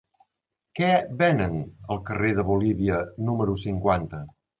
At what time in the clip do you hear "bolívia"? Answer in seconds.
2.47-2.97